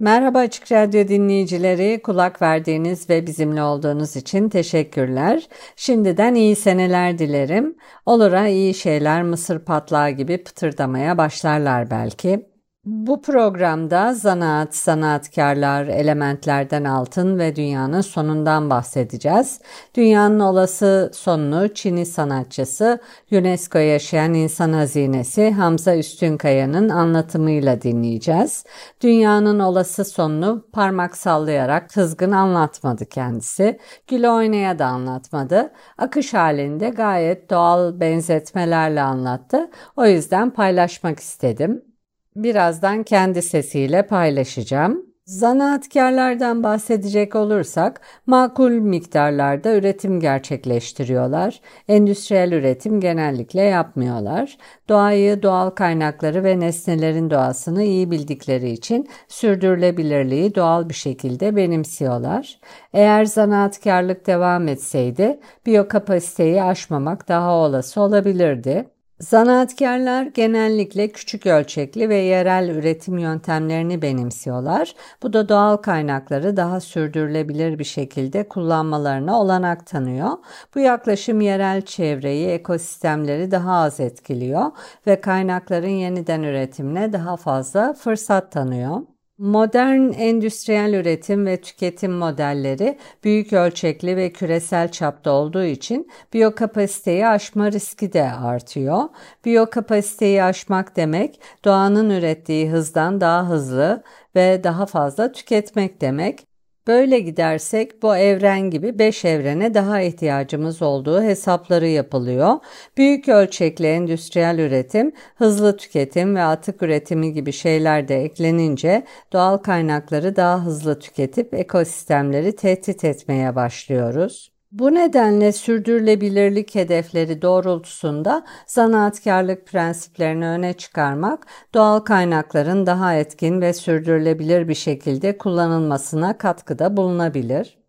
Merhaba 0.00 0.38
Açık 0.38 0.72
Radyo 0.72 1.08
dinleyicileri, 1.08 2.00
kulak 2.02 2.42
verdiğiniz 2.42 3.10
ve 3.10 3.26
bizimle 3.26 3.62
olduğunuz 3.62 4.16
için 4.16 4.48
teşekkürler. 4.48 5.48
Şimdiden 5.76 6.34
iyi 6.34 6.56
seneler 6.56 7.18
dilerim. 7.18 7.76
Olura 8.06 8.48
iyi 8.48 8.74
şeyler 8.74 9.22
mısır 9.22 9.58
patlağı 9.58 10.10
gibi 10.10 10.44
pıtırdamaya 10.44 11.18
başlarlar 11.18 11.90
belki. 11.90 12.49
Bu 12.84 13.22
programda 13.22 14.14
zanaat, 14.14 14.76
sanatkarlar, 14.76 15.86
elementlerden 15.86 16.84
altın 16.84 17.38
ve 17.38 17.56
dünyanın 17.56 18.00
sonundan 18.00 18.70
bahsedeceğiz. 18.70 19.60
Dünyanın 19.94 20.40
olası 20.40 21.10
sonunu 21.14 21.74
Çin'i 21.74 22.06
sanatçısı, 22.06 22.98
UNESCO 23.32 23.78
yaşayan 23.78 24.34
insan 24.34 24.72
hazinesi 24.72 25.50
Hamza 25.50 25.96
Üstünkaya'nın 25.96 26.88
anlatımıyla 26.88 27.82
dinleyeceğiz. 27.82 28.64
Dünyanın 29.00 29.58
olası 29.58 30.04
sonunu 30.04 30.66
parmak 30.72 31.16
sallayarak 31.16 31.90
kızgın 31.90 32.32
anlatmadı 32.32 33.06
kendisi. 33.06 33.78
Gül 34.06 34.24
oynaya 34.24 34.78
da 34.78 34.86
anlatmadı. 34.86 35.72
Akış 35.98 36.34
halinde 36.34 36.88
gayet 36.88 37.50
doğal 37.50 38.00
benzetmelerle 38.00 39.02
anlattı. 39.02 39.70
O 39.96 40.06
yüzden 40.06 40.50
paylaşmak 40.50 41.20
istedim 41.20 41.89
birazdan 42.36 43.02
kendi 43.02 43.42
sesiyle 43.42 44.06
paylaşacağım. 44.06 45.10
Zanaatkarlardan 45.30 46.62
bahsedecek 46.62 47.36
olursak 47.36 48.00
makul 48.26 48.70
miktarlarda 48.70 49.74
üretim 49.74 50.20
gerçekleştiriyorlar. 50.20 51.60
Endüstriyel 51.88 52.52
üretim 52.52 53.00
genellikle 53.00 53.62
yapmıyorlar. 53.62 54.58
Doğayı, 54.88 55.42
doğal 55.42 55.70
kaynakları 55.70 56.44
ve 56.44 56.60
nesnelerin 56.60 57.30
doğasını 57.30 57.82
iyi 57.82 58.10
bildikleri 58.10 58.70
için 58.70 59.08
sürdürülebilirliği 59.28 60.54
doğal 60.54 60.88
bir 60.88 60.94
şekilde 60.94 61.56
benimsiyorlar. 61.56 62.60
Eğer 62.92 63.24
zanaatkarlık 63.24 64.26
devam 64.26 64.68
etseydi 64.68 65.40
biyokapasiteyi 65.66 66.62
aşmamak 66.62 67.28
daha 67.28 67.54
olası 67.54 68.00
olabilirdi. 68.00 68.88
Zanaatkarlar 69.20 70.22
genellikle 70.22 71.08
küçük 71.08 71.46
ölçekli 71.46 72.08
ve 72.08 72.16
yerel 72.16 72.68
üretim 72.68 73.18
yöntemlerini 73.18 74.02
benimsiyorlar. 74.02 74.94
Bu 75.22 75.32
da 75.32 75.48
doğal 75.48 75.76
kaynakları 75.76 76.56
daha 76.56 76.80
sürdürülebilir 76.80 77.78
bir 77.78 77.84
şekilde 77.84 78.48
kullanmalarına 78.48 79.40
olanak 79.40 79.86
tanıyor. 79.86 80.30
Bu 80.74 80.78
yaklaşım 80.78 81.40
yerel 81.40 81.82
çevreyi, 81.82 82.48
ekosistemleri 82.48 83.50
daha 83.50 83.72
az 83.72 84.00
etkiliyor 84.00 84.66
ve 85.06 85.20
kaynakların 85.20 85.88
yeniden 85.88 86.42
üretimine 86.42 87.12
daha 87.12 87.36
fazla 87.36 87.92
fırsat 87.92 88.52
tanıyor. 88.52 89.00
Modern 89.40 90.12
endüstriyel 90.12 90.92
üretim 90.94 91.46
ve 91.46 91.60
tüketim 91.60 92.12
modelleri 92.12 92.98
büyük 93.24 93.52
ölçekli 93.52 94.16
ve 94.16 94.32
küresel 94.32 94.90
çapta 94.92 95.30
olduğu 95.30 95.64
için 95.64 96.10
biyokapasiteyi 96.32 97.26
aşma 97.26 97.72
riski 97.72 98.12
de 98.12 98.32
artıyor. 98.32 99.02
Biyokapasiteyi 99.44 100.42
aşmak 100.42 100.96
demek 100.96 101.40
doğanın 101.64 102.10
ürettiği 102.10 102.70
hızdan 102.70 103.20
daha 103.20 103.48
hızlı 103.48 104.02
ve 104.36 104.64
daha 104.64 104.86
fazla 104.86 105.32
tüketmek 105.32 106.00
demek. 106.00 106.49
Böyle 106.90 107.20
gidersek 107.20 108.02
bu 108.02 108.16
evren 108.16 108.70
gibi 108.70 108.98
5 108.98 109.24
evrene 109.24 109.74
daha 109.74 110.00
ihtiyacımız 110.00 110.82
olduğu 110.82 111.22
hesapları 111.22 111.86
yapılıyor. 111.88 112.58
Büyük 112.96 113.28
ölçekli 113.28 113.86
endüstriyel 113.86 114.58
üretim, 114.58 115.12
hızlı 115.36 115.76
tüketim 115.76 116.36
ve 116.36 116.42
atık 116.42 116.82
üretimi 116.82 117.32
gibi 117.32 117.52
şeyler 117.52 118.08
de 118.08 118.22
eklenince 118.22 119.04
doğal 119.32 119.58
kaynakları 119.58 120.36
daha 120.36 120.64
hızlı 120.64 120.98
tüketip 120.98 121.54
ekosistemleri 121.54 122.56
tehdit 122.56 123.04
etmeye 123.04 123.54
başlıyoruz. 123.54 124.59
Bu 124.72 124.94
nedenle 124.94 125.52
sürdürülebilirlik 125.52 126.74
hedefleri 126.74 127.42
doğrultusunda 127.42 128.44
zanaatkarlık 128.66 129.66
prensiplerini 129.66 130.46
öne 130.46 130.72
çıkarmak, 130.72 131.46
doğal 131.74 132.00
kaynakların 132.00 132.86
daha 132.86 133.14
etkin 133.14 133.60
ve 133.60 133.72
sürdürülebilir 133.72 134.68
bir 134.68 134.74
şekilde 134.74 135.38
kullanılmasına 135.38 136.38
katkıda 136.38 136.96
bulunabilir. 136.96 137.79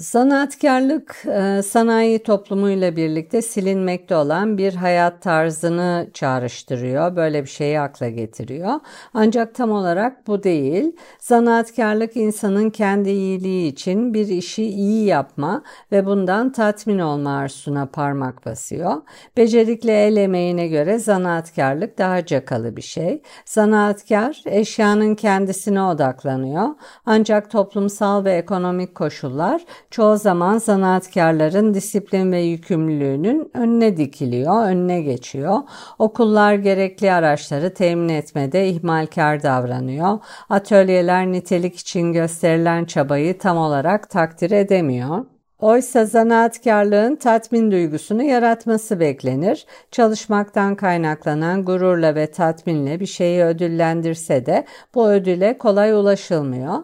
Sanatkarlık 0.00 1.24
e, 1.26 1.62
sanayi 1.62 2.22
toplumuyla 2.22 2.96
birlikte 2.96 3.42
silinmekte 3.42 4.16
olan 4.16 4.58
bir 4.58 4.74
hayat 4.74 5.22
tarzını 5.22 6.10
çağrıştırıyor. 6.14 7.16
Böyle 7.16 7.42
bir 7.42 7.48
şeyi 7.48 7.80
akla 7.80 8.08
getiriyor. 8.08 8.72
Ancak 9.14 9.54
tam 9.54 9.70
olarak 9.70 10.26
bu 10.26 10.42
değil. 10.42 10.96
Sanatkarlık 11.18 12.16
insanın 12.16 12.70
kendi 12.70 13.10
iyiliği 13.10 13.72
için 13.72 14.14
bir 14.14 14.28
işi 14.28 14.64
iyi 14.64 15.04
yapma 15.04 15.62
ve 15.92 16.06
bundan 16.06 16.52
tatmin 16.52 16.98
olma 16.98 17.36
arzusuna 17.36 17.86
parmak 17.86 18.46
basıyor. 18.46 19.02
Becerikli 19.36 19.90
el 19.90 20.16
emeğine 20.16 20.68
göre 20.68 20.98
zanaatkarlık 20.98 21.98
daha 21.98 22.26
cakalı 22.26 22.76
bir 22.76 22.82
şey. 22.82 23.22
Zanaatkar 23.44 24.42
eşyanın 24.46 25.14
kendisine 25.14 25.82
odaklanıyor. 25.82 26.68
Ancak 27.06 27.50
toplumsal 27.50 28.24
ve 28.24 28.32
ekonomik 28.32 28.94
koşullar 28.94 29.64
çoğu 29.90 30.16
zaman 30.16 30.58
zanaatkarların 30.58 31.74
disiplin 31.74 32.32
ve 32.32 32.40
yükümlülüğünün 32.40 33.50
önüne 33.54 33.96
dikiliyor, 33.96 34.64
önüne 34.66 35.00
geçiyor. 35.00 35.58
Okullar 35.98 36.54
gerekli 36.54 37.12
araçları 37.12 37.74
temin 37.74 38.08
etmede 38.08 38.68
ihmalkar 38.68 39.42
davranıyor. 39.42 40.18
Atölyeler 40.50 41.26
nitelik 41.26 41.76
için 41.76 42.12
gösterilen 42.12 42.84
çabayı 42.84 43.38
tam 43.38 43.56
olarak 43.56 44.10
takdir 44.10 44.50
edemiyor. 44.50 45.24
Oysa 45.60 46.04
zanaatkarlığın 46.04 47.16
tatmin 47.16 47.70
duygusunu 47.70 48.22
yaratması 48.22 49.00
beklenir. 49.00 49.66
Çalışmaktan 49.90 50.74
kaynaklanan 50.74 51.64
gururla 51.64 52.14
ve 52.14 52.30
tatminle 52.30 53.00
bir 53.00 53.06
şeyi 53.06 53.42
ödüllendirse 53.42 54.46
de 54.46 54.64
bu 54.94 55.10
ödüle 55.10 55.58
kolay 55.58 55.92
ulaşılmıyor. 55.92 56.74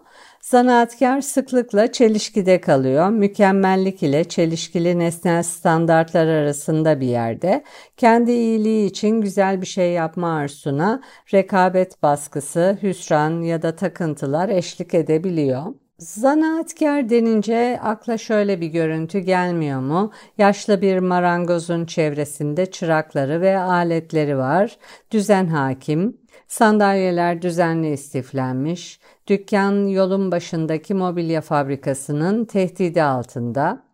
Zanaatkar 0.47 1.21
sıklıkla 1.21 1.93
çelişkide 1.93 2.61
kalıyor. 2.61 3.11
Mükemmellik 3.11 4.03
ile 4.03 4.25
çelişkili 4.25 4.99
nesnel 4.99 5.43
standartlar 5.43 6.27
arasında 6.27 7.01
bir 7.01 7.07
yerde. 7.07 7.65
Kendi 7.97 8.33
iyiliği 8.33 8.87
için 8.87 9.21
güzel 9.21 9.61
bir 9.61 9.67
şey 9.67 9.93
yapma 9.93 10.37
arzusuna 10.37 11.03
rekabet 11.35 12.03
baskısı, 12.03 12.79
hüsran 12.83 13.41
ya 13.43 13.63
da 13.63 13.77
takıntılar 13.77 14.49
eşlik 14.49 14.95
edebiliyor. 14.95 15.63
Zanaatkar 15.99 17.09
denince 17.09 17.81
akla 17.83 18.19
şöyle 18.19 18.61
bir 18.61 18.67
görüntü 18.67 19.19
gelmiyor 19.19 19.81
mu? 19.81 20.13
Yaşlı 20.39 20.83
bir 20.83 20.99
marangozun 20.99 21.87
çevresinde 21.87 22.67
çırakları 22.67 23.41
ve 23.41 23.59
aletleri 23.59 24.39
var. 24.39 24.79
Düzen 25.11 25.47
hakim, 25.47 26.17
Sandalyeler 26.49 27.43
düzenli 27.43 27.93
istiflenmiş, 27.93 29.01
dükkan 29.27 29.87
yolun 29.87 30.33
başındaki 30.33 30.95
mobilya 30.95 31.41
fabrikasının 31.41 32.45
tehdidi 32.45 33.03
altında. 33.03 33.87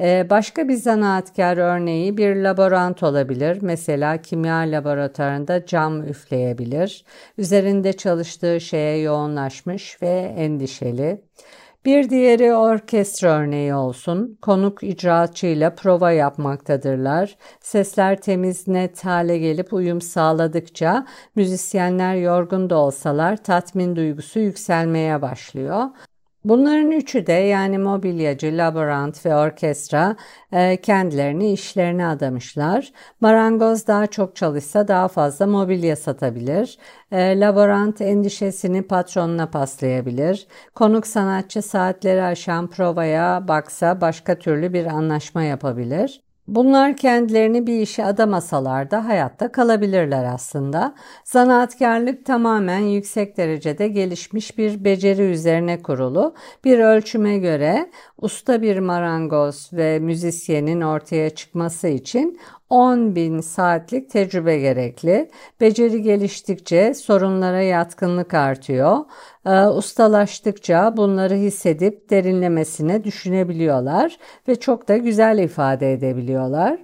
Ee, 0.00 0.26
başka 0.30 0.68
bir 0.68 0.74
zanaatkar 0.74 1.56
örneği 1.56 2.16
bir 2.16 2.36
laborant 2.36 3.02
olabilir. 3.02 3.58
Mesela 3.62 4.22
kimya 4.22 4.56
laboratuvarında 4.56 5.66
cam 5.66 6.06
üfleyebilir. 6.06 7.04
Üzerinde 7.38 7.92
çalıştığı 7.92 8.60
şeye 8.60 8.98
yoğunlaşmış 9.00 10.02
ve 10.02 10.34
endişeli. 10.38 11.22
Bir 11.84 12.10
diğeri 12.10 12.54
orkestra 12.54 13.28
örneği 13.28 13.74
olsun. 13.74 14.38
Konuk 14.42 14.82
icraatçıyla 14.82 15.74
prova 15.74 16.10
yapmaktadırlar. 16.12 17.36
Sesler 17.60 18.20
temiz 18.20 18.68
net 18.68 19.04
hale 19.04 19.38
gelip 19.38 19.72
uyum 19.72 20.00
sağladıkça 20.00 21.06
müzisyenler 21.34 22.14
yorgun 22.14 22.70
da 22.70 22.76
olsalar 22.76 23.36
tatmin 23.44 23.96
duygusu 23.96 24.38
yükselmeye 24.38 25.22
başlıyor. 25.22 25.84
Bunların 26.44 26.90
üçü 26.90 27.26
de 27.26 27.32
yani 27.32 27.78
mobilyacı, 27.78 28.46
laborant 28.46 29.26
ve 29.26 29.36
orkestra 29.36 30.16
e, 30.52 30.80
kendilerini 30.80 31.52
işlerine 31.52 32.06
adamışlar. 32.06 32.92
Marangoz 33.20 33.86
daha 33.86 34.06
çok 34.06 34.36
çalışsa 34.36 34.88
daha 34.88 35.08
fazla 35.08 35.46
mobilya 35.46 35.96
satabilir. 35.96 36.78
E, 37.12 37.40
laborant 37.40 38.00
endişesini 38.00 38.82
patronuna 38.82 39.50
paslayabilir. 39.50 40.46
Konuk 40.74 41.06
sanatçı 41.06 41.62
saatleri 41.62 42.22
aşan 42.22 42.70
provaya 42.70 43.48
baksa 43.48 44.00
başka 44.00 44.38
türlü 44.38 44.72
bir 44.72 44.86
anlaşma 44.86 45.42
yapabilir. 45.42 46.27
Bunlar 46.48 46.96
kendilerini 46.96 47.66
bir 47.66 47.80
işe 47.80 48.04
adamasalar 48.04 48.90
da 48.90 49.04
hayatta 49.04 49.52
kalabilirler 49.52 50.24
aslında. 50.24 50.94
Zanaatkarlık 51.24 52.24
tamamen 52.24 52.78
yüksek 52.78 53.36
derecede 53.36 53.88
gelişmiş 53.88 54.58
bir 54.58 54.84
beceri 54.84 55.22
üzerine 55.22 55.82
kurulu. 55.82 56.34
Bir 56.64 56.78
ölçüme 56.78 57.38
göre 57.38 57.90
usta 58.18 58.62
bir 58.62 58.78
marangoz 58.78 59.70
ve 59.72 59.98
müzisyenin 59.98 60.80
ortaya 60.80 61.30
çıkması 61.30 61.88
için 61.88 62.40
10 62.70 63.14
bin 63.16 63.40
saatlik 63.40 64.10
tecrübe 64.10 64.58
gerekli. 64.58 65.30
Beceri 65.60 66.02
geliştikçe 66.02 66.94
sorunlara 66.94 67.62
yatkınlık 67.62 68.34
artıyor. 68.34 68.98
Ee, 69.46 69.66
ustalaştıkça 69.66 70.96
bunları 70.96 71.34
hissedip 71.34 72.10
derinlemesine 72.10 73.04
düşünebiliyorlar 73.04 74.18
ve 74.48 74.56
çok 74.56 74.88
da 74.88 74.96
güzel 74.96 75.38
ifade 75.38 75.92
edebiliyorlar. 75.92 76.78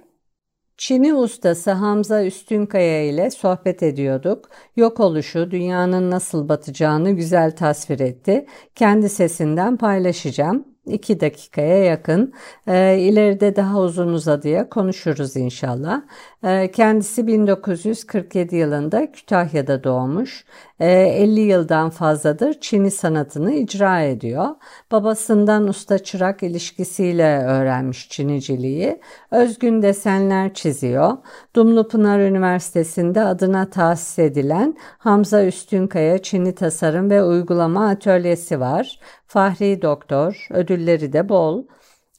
Çin'i 0.77 1.13
ustası 1.13 1.71
Hamza 1.71 2.25
Üstünkaya 2.25 3.03
ile 3.03 3.31
sohbet 3.31 3.83
ediyorduk. 3.83 4.49
Yok 4.75 4.99
oluşu 4.99 5.51
dünyanın 5.51 6.11
nasıl 6.11 6.49
batacağını 6.49 7.11
güzel 7.11 7.55
tasvir 7.55 7.99
etti. 7.99 8.45
Kendi 8.75 9.09
sesinden 9.09 9.77
paylaşacağım. 9.77 10.74
2 10.85 11.19
dakikaya 11.19 11.83
yakın. 11.83 12.33
E, 12.67 12.97
ileride 12.99 13.55
daha 13.55 13.79
uzun 13.79 14.07
uzadıya 14.07 14.69
konuşuruz 14.69 15.35
inşallah. 15.35 16.01
E, 16.43 16.71
kendisi 16.71 17.27
1947 17.27 18.55
yılında 18.55 19.11
Kütahya'da 19.11 19.83
doğmuş. 19.83 20.45
E, 20.79 20.85
ee, 20.85 21.23
50 21.23 21.39
yıldan 21.39 21.89
fazladır 21.89 22.55
Çin'i 22.61 22.91
sanatını 22.91 23.53
icra 23.53 24.01
ediyor. 24.01 24.47
Babasından 24.91 25.67
usta 25.67 25.99
çırak 25.99 26.43
ilişkisiyle 26.43 27.37
öğrenmiş 27.37 28.09
Çiniciliği. 28.09 29.01
Özgün 29.31 29.81
desenler 29.81 30.53
çiziyor. 30.53 31.17
Dumlupınar 31.55 32.19
Üniversitesi'nde 32.19 33.21
adına 33.21 33.69
tahsis 33.69 34.19
edilen 34.19 34.77
Hamza 34.97 35.45
Üstünkaya 35.45 36.17
Çin'i 36.17 36.55
Tasarım 36.55 37.09
ve 37.09 37.23
Uygulama 37.23 37.89
Atölyesi 37.89 38.59
var. 38.59 38.99
Fahri 39.27 39.81
Doktor, 39.81 40.47
ödülleri 40.51 41.13
de 41.13 41.29
bol. 41.29 41.63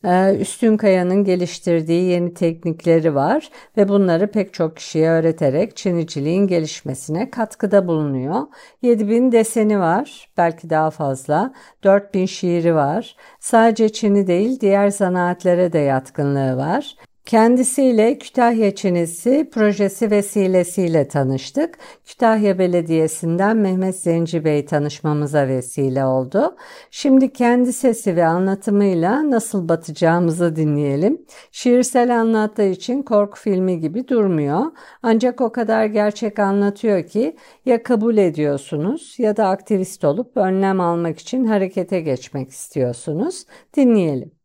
Ee, 0.04 0.36
Üstün 0.40 0.76
Kaya'nın 0.76 1.24
geliştirdiği 1.24 2.04
yeni 2.04 2.34
teknikleri 2.34 3.14
var 3.14 3.50
ve 3.76 3.88
bunları 3.88 4.30
pek 4.30 4.54
çok 4.54 4.76
kişiye 4.76 5.10
öğreterek 5.10 5.76
Çiniciliğin 5.76 6.46
gelişmesine 6.46 7.30
katkıda 7.30 7.88
bulunuyor. 7.88 8.42
7000 8.82 9.32
deseni 9.32 9.80
var, 9.80 10.30
belki 10.36 10.70
daha 10.70 10.90
fazla. 10.90 11.52
4000 11.84 12.26
şiiri 12.26 12.74
var. 12.74 13.16
Sadece 13.40 13.88
Çin'i 13.88 14.26
değil 14.26 14.60
diğer 14.60 14.88
zanaatlere 14.88 15.72
de 15.72 15.78
yatkınlığı 15.78 16.56
var. 16.56 16.96
Kendisiyle 17.26 18.18
Kütahya 18.18 18.74
Çinisi 18.74 19.50
projesi 19.52 20.10
vesilesiyle 20.10 21.08
tanıştık. 21.08 21.78
Kütahya 22.04 22.58
Belediyesi'nden 22.58 23.56
Mehmet 23.56 23.96
Zenci 23.96 24.44
Bey 24.44 24.66
tanışmamıza 24.66 25.48
vesile 25.48 26.04
oldu. 26.04 26.56
Şimdi 26.90 27.32
kendi 27.32 27.72
sesi 27.72 28.16
ve 28.16 28.26
anlatımıyla 28.26 29.30
nasıl 29.30 29.68
batacağımızı 29.68 30.56
dinleyelim. 30.56 31.26
Şiirsel 31.52 32.20
anlattığı 32.20 32.68
için 32.68 33.02
korku 33.02 33.38
filmi 33.38 33.80
gibi 33.80 34.08
durmuyor. 34.08 34.62
Ancak 35.02 35.40
o 35.40 35.52
kadar 35.52 35.86
gerçek 35.86 36.38
anlatıyor 36.38 37.02
ki 37.06 37.36
ya 37.64 37.82
kabul 37.82 38.16
ediyorsunuz 38.16 39.14
ya 39.18 39.36
da 39.36 39.48
aktivist 39.48 40.04
olup 40.04 40.36
önlem 40.36 40.80
almak 40.80 41.18
için 41.18 41.44
harekete 41.44 42.00
geçmek 42.00 42.50
istiyorsunuz. 42.50 43.44
Dinleyelim. 43.76 44.35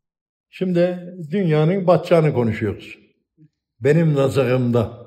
Şimdi 0.53 0.99
dünyanın 1.31 1.87
batacağını 1.87 2.33
konuşuyoruz. 2.33 2.97
Benim 3.79 4.15
nazarımda. 4.15 5.05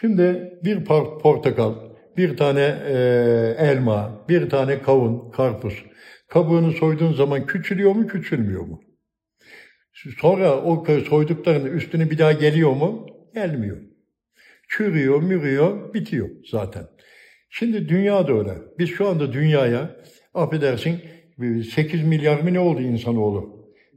Şimdi 0.00 0.58
bir 0.64 0.84
portakal, 1.22 1.74
bir 2.16 2.36
tane 2.36 2.78
e, 2.86 2.94
elma, 3.58 4.24
bir 4.28 4.50
tane 4.50 4.82
kavun, 4.82 5.30
karpuz. 5.30 5.84
Kabuğunu 6.28 6.72
soyduğun 6.72 7.12
zaman 7.12 7.46
küçülüyor 7.46 7.92
mu, 7.92 8.06
küçülmüyor 8.06 8.62
mu? 8.62 8.80
Sonra 10.18 10.62
o 10.62 10.84
soyduklarının 11.08 11.76
üstüne 11.76 12.10
bir 12.10 12.18
daha 12.18 12.32
geliyor 12.32 12.72
mu? 12.72 13.06
Gelmiyor. 13.34 13.76
Çürüyor, 14.68 15.22
mürüyor, 15.22 15.94
bitiyor 15.94 16.28
zaten. 16.50 16.86
Şimdi 17.50 17.88
dünya 17.88 18.28
da 18.28 18.32
öyle. 18.32 18.54
Biz 18.78 18.90
şu 18.90 19.08
anda 19.08 19.32
dünyaya, 19.32 19.96
affedersin, 20.34 21.00
8 21.74 22.04
milyar 22.04 22.40
mı 22.40 22.54
ne 22.54 22.60
oldu 22.60 22.80
insanoğlu? 22.80 23.55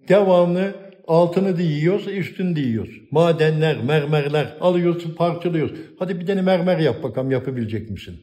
Devamlı 0.09 0.75
altını 1.07 1.57
da 1.57 1.61
yiyoruz, 1.61 2.07
üstünü 2.07 2.55
de 2.55 2.59
yiyoruz. 2.59 3.01
Madenler, 3.11 3.83
mermerler 3.83 4.57
alıyoruz, 4.61 5.15
parçalıyoruz. 5.15 5.79
Hadi 5.99 6.19
bir 6.19 6.25
tane 6.25 6.41
mermer 6.41 6.77
yap 6.77 7.03
bakalım 7.03 7.31
yapabilecek 7.31 7.89
misin? 7.89 8.15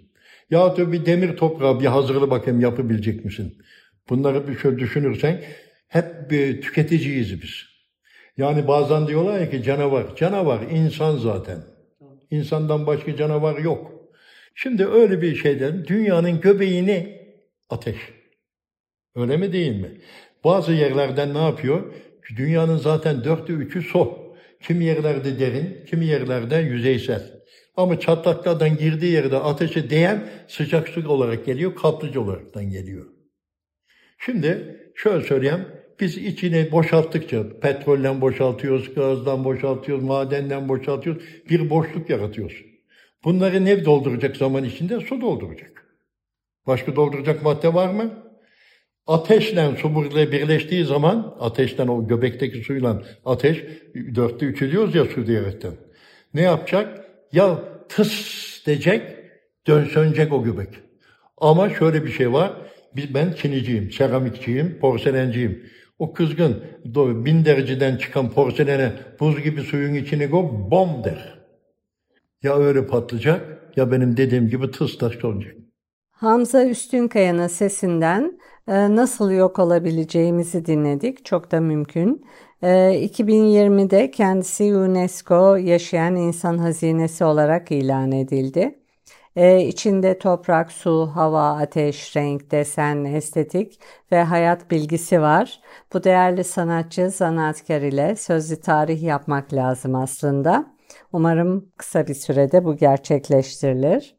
Ya 0.51 0.77
da 0.77 0.93
bir 0.93 1.07
demir 1.07 1.37
toprağı 1.37 1.81
bir 1.81 1.87
hazırlı 1.87 2.31
bakayım 2.31 2.61
yapabilecek 2.61 3.25
misin? 3.25 3.59
Bunları 4.09 4.49
bir 4.49 4.59
şöyle 4.59 4.79
düşünürsen 4.79 5.43
hep 5.89 6.31
bir 6.31 6.63
tüketiciyiz 6.63 7.43
biz. 7.43 7.65
Yani 8.37 8.69
bazen 8.69 9.07
diyorlar 9.07 9.41
ya 9.41 9.51
ki 9.51 9.63
canavar. 9.63 10.17
Canavar 10.17 10.61
insan 10.71 11.17
zaten. 11.17 11.59
İnsandan 12.31 12.87
başka 12.87 13.17
canavar 13.17 13.59
yok. 13.59 13.93
Şimdi 14.55 14.87
öyle 14.87 15.23
bir 15.23 15.37
şeyden 15.37 15.87
dünyanın 15.87 16.41
göbeğini 16.41 17.21
ateş. 17.71 17.97
Öyle 19.15 19.37
mi 19.37 19.53
değil 19.53 19.81
mi? 19.81 20.01
Bazı 20.45 20.73
yerlerden 20.73 21.35
ne 21.35 21.43
yapıyor? 21.43 21.95
Dünyanın 22.37 22.77
zaten 22.77 23.25
dörtte 23.25 23.53
üçü 23.53 23.83
su. 23.83 24.27
Kimi 24.63 24.85
yerlerde 24.85 25.39
derin, 25.39 25.85
kimi 25.87 26.07
yerlerde 26.07 26.57
yüzeysel. 26.57 27.37
Ama 27.77 28.01
çatlaklardan 28.01 28.77
girdiği 28.77 29.13
yerde 29.13 29.37
ateşe 29.37 29.91
değen 29.91 30.29
sıcak 30.49 30.89
su 30.89 31.09
olarak 31.09 31.47
geliyor, 31.47 31.75
kaplıcı 31.75 32.21
olaraktan 32.21 32.71
geliyor. 32.71 33.07
Şimdi 34.19 34.81
şöyle 34.95 35.25
söyleyeyim, 35.25 35.69
biz 36.01 36.17
içini 36.17 36.73
boşalttıkça, 36.73 37.61
petrolden 37.61 38.21
boşaltıyoruz, 38.21 38.95
gazdan 38.95 39.45
boşaltıyoruz, 39.45 40.05
madenden 40.05 40.69
boşaltıyoruz, 40.69 41.23
bir 41.51 41.71
boşluk 41.71 42.11
yaratıyoruz. 42.11 42.63
Bunları 43.25 43.65
ne 43.65 43.85
dolduracak 43.85 44.37
zaman 44.37 44.65
içinde? 44.65 45.01
Su 45.01 45.21
dolduracak. 45.21 45.97
Başka 46.67 46.97
dolduracak 46.97 47.43
madde 47.43 47.75
var 47.75 47.89
mı? 47.89 48.26
Ateşle 49.07 49.77
su 49.77 49.95
burada 49.95 50.33
birleştiği 50.33 50.85
zaman, 50.85 51.37
ateşten 51.41 51.89
o 51.89 52.09
göbekteki 52.09 52.65
suyla 52.65 53.03
ateş, 53.25 53.65
dörtte 54.15 54.47
üç 54.47 54.63
ediyoruz 54.63 54.95
ya 54.95 55.05
su 55.05 55.27
diyerekten. 55.27 55.73
Ne 56.35 56.43
yapacak? 56.43 57.05
Ya 57.33 57.59
tıs 57.89 58.67
diyecek, 58.67 59.03
dön 59.67 59.85
sönecek 59.85 60.33
o 60.33 60.45
göbek. 60.45 60.69
Ama 61.39 61.71
şöyle 61.71 62.05
bir 62.05 62.11
şey 62.11 62.33
var, 62.33 62.53
biz, 62.97 63.15
ben 63.15 63.33
çiniciyim, 63.33 63.91
seramikçiyim, 63.91 64.79
porselenciyim. 64.81 65.67
O 65.99 66.13
kızgın, 66.13 66.65
bin 67.25 67.45
dereceden 67.45 67.97
çıkan 67.97 68.31
porselene 68.31 68.93
buz 69.21 69.43
gibi 69.43 69.61
suyun 69.61 69.95
içine 69.95 70.27
go, 70.27 70.71
bom 70.71 71.05
der. 71.05 71.39
Ya 72.43 72.57
öyle 72.57 72.87
patlayacak, 72.87 73.63
ya 73.77 73.93
benim 73.93 74.17
dediğim 74.17 74.49
gibi 74.49 74.71
tıs 74.71 74.99
taş 74.99 75.25
olacak. 75.25 75.55
Hamza 76.11 76.65
Üstünkaya'nın 76.65 77.47
sesinden 77.47 78.39
nasıl 78.69 79.31
yok 79.31 79.59
olabileceğimizi 79.59 80.67
dinledik. 80.67 81.25
Çok 81.25 81.51
da 81.53 81.61
mümkün. 81.61 82.27
2020'de 82.63 84.01
e, 84.01 84.11
kendisi 84.11 84.77
UNESCO 84.77 85.57
Yaşayan 85.57 86.17
İnsan 86.17 86.59
Hazinesi 86.59 87.25
olarak 87.25 87.71
ilan 87.73 88.13
edildi. 88.13 88.79
Ee, 89.37 89.61
içinde 89.67 90.19
toprak, 90.19 90.73
su, 90.73 91.11
hava, 91.15 91.51
ateş, 91.61 92.17
renk, 92.17 92.51
desen, 92.51 93.05
estetik 93.05 93.81
ve 94.13 94.23
hayat 94.23 94.71
bilgisi 94.71 95.21
var. 95.21 95.61
Bu 95.93 96.05
değerli 96.05 96.45
sanatçı, 96.45 97.11
zanaatkar 97.11 97.81
ile 97.81 98.17
sözlü 98.17 98.61
tarih 98.61 99.03
yapmak 99.03 99.53
lazım 99.55 99.95
aslında. 99.95 100.75
Umarım 101.13 101.73
kısa 101.77 102.07
bir 102.07 102.15
sürede 102.15 102.65
bu 102.65 102.77
gerçekleştirilir. 102.77 104.17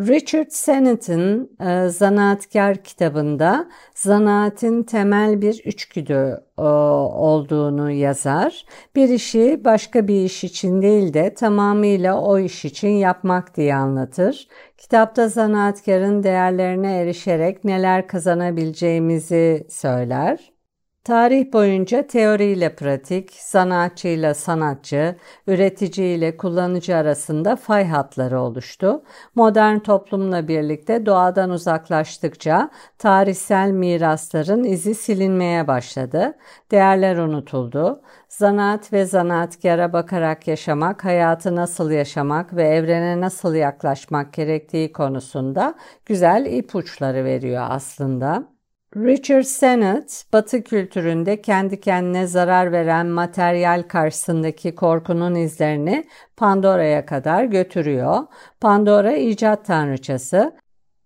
Richard 0.00 0.50
Sennett'in 0.50 1.56
e, 1.60 1.88
Zanaatkar 1.88 2.76
kitabında 2.76 3.68
zanaatin 3.94 4.82
temel 4.82 5.42
bir 5.42 5.62
üçgüdü 5.64 6.44
e, 6.58 6.62
olduğunu 6.62 7.90
yazar. 7.90 8.64
Bir 8.96 9.08
işi 9.08 9.60
başka 9.64 10.08
bir 10.08 10.24
iş 10.24 10.44
için 10.44 10.82
değil 10.82 11.14
de 11.14 11.34
tamamıyla 11.34 12.20
o 12.20 12.38
iş 12.38 12.64
için 12.64 12.88
yapmak 12.88 13.56
diye 13.56 13.74
anlatır. 13.74 14.48
Kitapta 14.78 15.28
zanaatkarın 15.28 16.22
değerlerine 16.22 16.96
erişerek 16.96 17.64
neler 17.64 18.06
kazanabileceğimizi 18.06 19.66
söyler. 19.70 20.59
Tarih 21.04 21.52
boyunca 21.52 22.06
teoriyle 22.06 22.76
pratik, 22.76 23.32
sanatçıyla 23.32 24.34
sanatçı, 24.34 25.16
üreticiyle 25.46 26.36
kullanıcı 26.36 26.96
arasında 26.96 27.56
fay 27.56 27.86
hatları 27.86 28.40
oluştu. 28.40 29.02
Modern 29.34 29.78
toplumla 29.78 30.48
birlikte 30.48 31.06
doğadan 31.06 31.50
uzaklaştıkça 31.50 32.70
tarihsel 32.98 33.70
mirasların 33.70 34.64
izi 34.64 34.94
silinmeye 34.94 35.66
başladı. 35.68 36.38
Değerler 36.70 37.16
unutuldu. 37.16 38.02
Zanaat 38.28 38.92
ve 38.92 39.04
zanaatkara 39.04 39.92
bakarak 39.92 40.48
yaşamak, 40.48 41.04
hayatı 41.04 41.56
nasıl 41.56 41.90
yaşamak 41.90 42.56
ve 42.56 42.64
evrene 42.68 43.20
nasıl 43.20 43.54
yaklaşmak 43.54 44.32
gerektiği 44.32 44.92
konusunda 44.92 45.74
güzel 46.06 46.46
ipuçları 46.46 47.24
veriyor 47.24 47.66
aslında. 47.68 48.59
Richard 48.96 49.42
Sennett, 49.42 50.24
Batı 50.32 50.62
kültüründe 50.62 51.42
kendi 51.42 51.80
kendine 51.80 52.26
zarar 52.26 52.72
veren 52.72 53.06
materyal 53.06 53.82
karşısındaki 53.88 54.74
korkunun 54.74 55.34
izlerini 55.34 56.08
Pandora'ya 56.36 57.06
kadar 57.06 57.44
götürüyor. 57.44 58.26
Pandora 58.60 59.16
icat 59.16 59.64
tanrıçası, 59.64 60.56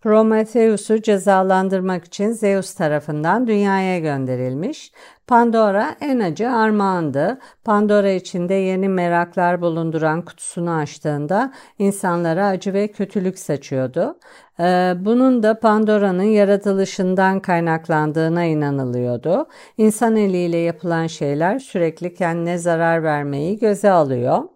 Prometheus'u 0.05 1.03
cezalandırmak 1.03 2.05
için 2.05 2.31
Zeus 2.31 2.75
tarafından 2.75 3.47
dünyaya 3.47 3.99
gönderilmiş. 3.99 4.93
Pandora 5.27 5.95
en 6.01 6.21
acı 6.21 6.51
armağandı. 6.51 7.39
Pandora 7.65 8.11
içinde 8.11 8.55
yeni 8.55 8.89
meraklar 8.89 9.61
bulunduran 9.61 10.23
kutusunu 10.25 10.71
açtığında 10.75 11.53
insanlara 11.79 12.47
acı 12.47 12.73
ve 12.73 12.89
kötülük 12.89 13.39
saçıyordu. 13.39 14.19
Ee, 14.61 14.95
bunun 14.99 15.43
da 15.43 15.61
Pandora'nın 15.61 16.23
yaratılışından 16.23 17.41
kaynaklandığına 17.41 18.45
inanılıyordu. 18.45 19.47
İnsan 19.79 20.17
eliyle 20.17 20.57
yapılan 20.57 21.07
şeyler 21.07 21.59
sürekli 21.59 22.15
kendine 22.15 22.59
zarar 22.59 23.03
vermeyi 23.03 23.59
göze 23.59 23.91
alıyor. 23.91 24.54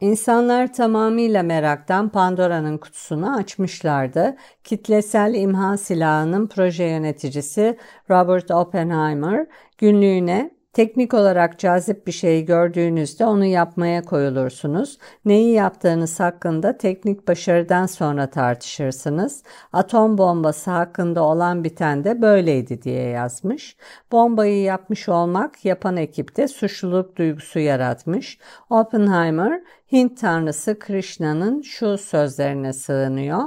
İnsanlar 0.00 0.72
tamamıyla 0.72 1.42
meraktan 1.42 2.08
Pandora'nın 2.08 2.78
kutusunu 2.78 3.36
açmışlardı. 3.36 4.36
Kitlesel 4.64 5.34
imha 5.34 5.76
silahının 5.76 6.46
proje 6.46 6.84
yöneticisi 6.84 7.78
Robert 8.10 8.50
Oppenheimer 8.50 9.46
günlüğüne 9.78 10.57
Teknik 10.78 11.14
olarak 11.14 11.58
cazip 11.58 12.06
bir 12.06 12.12
şey 12.12 12.44
gördüğünüzde 12.44 13.26
onu 13.26 13.44
yapmaya 13.44 14.02
koyulursunuz. 14.02 14.98
Neyi 15.24 15.52
yaptığınız 15.52 16.20
hakkında 16.20 16.78
teknik 16.78 17.28
başarıdan 17.28 17.86
sonra 17.86 18.30
tartışırsınız. 18.30 19.42
Atom 19.72 20.18
bombası 20.18 20.70
hakkında 20.70 21.22
olan 21.22 21.64
biten 21.64 22.04
de 22.04 22.22
böyleydi 22.22 22.82
diye 22.82 23.02
yazmış. 23.02 23.76
Bombayı 24.12 24.62
yapmış 24.62 25.08
olmak 25.08 25.64
yapan 25.64 25.96
ekipte 25.96 26.48
suçluluk 26.48 27.16
duygusu 27.16 27.58
yaratmış. 27.58 28.38
Oppenheimer, 28.70 29.62
Hint 29.92 30.20
tanrısı 30.20 30.78
Krishna'nın 30.78 31.62
şu 31.62 31.98
sözlerine 31.98 32.72
sığınıyor. 32.72 33.42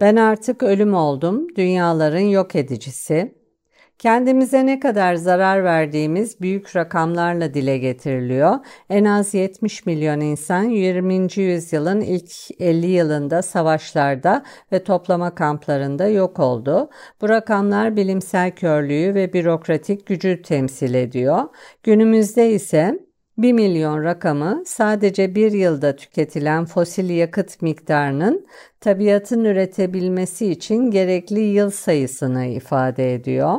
Ben 0.00 0.16
artık 0.16 0.62
ölüm 0.62 0.94
oldum, 0.94 1.54
dünyaların 1.56 2.18
yok 2.18 2.56
edicisi. 2.56 3.39
Kendimize 4.00 4.66
ne 4.66 4.80
kadar 4.80 5.14
zarar 5.14 5.64
verdiğimiz 5.64 6.40
büyük 6.40 6.76
rakamlarla 6.76 7.54
dile 7.54 7.78
getiriliyor. 7.78 8.54
En 8.90 9.04
az 9.04 9.34
70 9.34 9.86
milyon 9.86 10.20
insan 10.20 10.62
20. 10.62 11.28
yüzyılın 11.36 12.00
ilk 12.00 12.60
50 12.60 12.86
yılında 12.86 13.42
savaşlarda 13.42 14.42
ve 14.72 14.84
toplama 14.84 15.34
kamplarında 15.34 16.08
yok 16.08 16.38
oldu. 16.38 16.90
Bu 17.20 17.28
rakamlar 17.28 17.96
bilimsel 17.96 18.50
körlüğü 18.54 19.14
ve 19.14 19.32
bürokratik 19.32 20.06
gücü 20.06 20.42
temsil 20.42 20.94
ediyor. 20.94 21.44
Günümüzde 21.82 22.50
ise 22.50 22.98
1 23.38 23.52
milyon 23.52 24.04
rakamı 24.04 24.62
sadece 24.66 25.34
bir 25.34 25.52
yılda 25.52 25.96
tüketilen 25.96 26.64
fosil 26.64 27.10
yakıt 27.10 27.62
miktarının 27.62 28.46
tabiatın 28.80 29.44
üretebilmesi 29.44 30.50
için 30.50 30.90
gerekli 30.90 31.40
yıl 31.40 31.70
sayısını 31.70 32.46
ifade 32.46 33.14
ediyor. 33.14 33.58